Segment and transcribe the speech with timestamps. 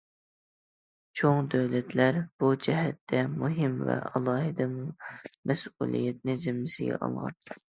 [1.19, 7.41] چوڭ دۆلەتلەر بۇ جەھەتتە مۇھىم ۋە ئالاھىدە مەسئۇلىيەتنى زىممىسىگە ئالغان.